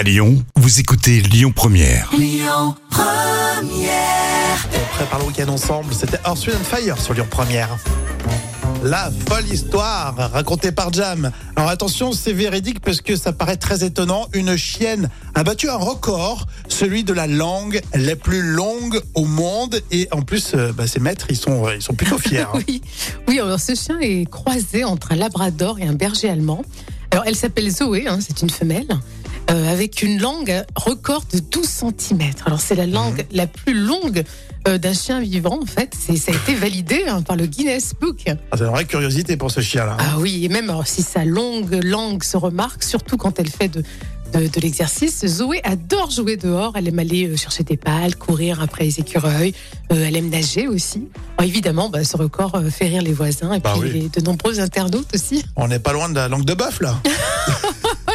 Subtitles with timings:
[0.00, 2.10] À Lyon, vous écoutez Lyon Première.
[2.10, 2.16] On
[4.96, 5.92] prépare le week-end ensemble.
[5.92, 7.68] C'était Earth, Wind and Fire sur Lyon Première.
[8.82, 11.30] La folle histoire racontée par Jam.
[11.54, 14.26] Alors attention, c'est véridique parce que ça paraît très étonnant.
[14.32, 19.82] Une chienne a battu un record, celui de la langue la plus longue au monde.
[19.90, 22.38] Et en plus, euh, bah, ses maîtres, ils sont, euh, ils sont plutôt fiers.
[22.38, 22.48] hein.
[22.66, 22.80] Oui,
[23.28, 26.64] oui alors ce chien est croisé entre un labrador et un berger allemand.
[27.10, 28.86] Alors elle s'appelle Zoé, hein, c'est une femelle,
[29.50, 32.20] euh, avec une langue record de 12 cm.
[32.46, 34.24] Alors c'est la langue la plus longue
[34.68, 35.94] euh, d'un chien vivant en fait.
[35.94, 38.24] Ça a été validé hein, par le Guinness Book.
[38.26, 39.96] Ah, C'est une vraie curiosité pour ce chien-là.
[39.98, 40.04] hein.
[40.14, 43.68] Ah oui, et même alors, si sa longue langue se remarque, surtout quand elle fait
[43.68, 43.82] de,
[44.34, 46.74] de, de l'exercice, Zoé adore jouer dehors.
[46.76, 49.54] Elle aime aller euh, chercher des pales, courir après les écureuils.
[49.92, 51.08] Euh, elle aime nager aussi.
[51.38, 54.00] Alors, évidemment, bah, ce record fait rire les voisins et Bah puis oui.
[54.02, 55.44] les- de nombreux internautes aussi.
[55.56, 57.00] On n'est pas loin de la langue de bœuf, là.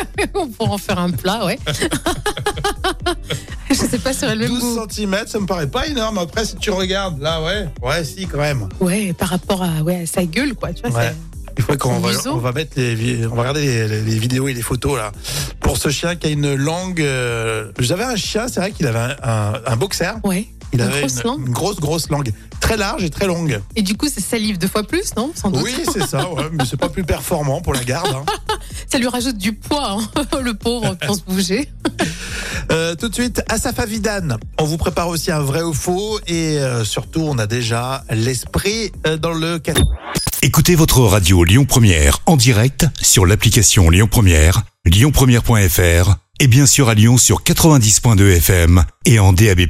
[0.33, 1.59] On pourra en faire un plat, ouais.
[3.69, 4.85] Je sais pas si elle même 12 goût.
[4.89, 6.17] cm, ça me paraît pas énorme.
[6.17, 7.67] Après, si tu regardes, là, ouais.
[7.81, 8.69] Ouais, si, quand même.
[8.79, 10.71] Ouais, par rapport à, ouais, à sa gueule, quoi.
[10.73, 11.07] Tu vois, Ouais.
[11.09, 11.15] c'est-
[11.57, 14.49] Il faut qu'on va, on va mettre les, on va regarder les, les- les vidéos
[14.49, 15.13] et les photos là.
[15.61, 18.99] Pour ce chien qui a une langue, euh, j'avais un chien, c'est vrai qu'il avait
[18.99, 20.15] un, un, un boxer.
[20.25, 20.49] Ouais.
[20.73, 23.61] Il Une avait grosse une, une grosse grosse langue, très large et très longue.
[23.77, 25.61] Et du coup, ça salive deux fois plus, non Sans doute?
[25.63, 26.29] Oui, c'est ça.
[26.29, 28.13] Ouais, mais c'est pas plus performant pour la garde.
[28.13, 28.25] hein.
[28.91, 31.69] Ça lui rajoute du poids, hein, le pauvre, pour se bouger.
[32.71, 34.37] Euh, tout de suite, Asaf Avidan.
[34.59, 38.91] On vous prépare aussi un vrai ou faux et euh, surtout, on a déjà l'esprit
[39.05, 39.59] euh, dans le.
[39.59, 39.73] cat-
[40.41, 46.89] Écoutez votre radio Lyon Première en direct sur l'application Lyon Première, lyonpremière.fr et bien sûr
[46.89, 49.61] à Lyon sur 90.2 FM et en DAB+.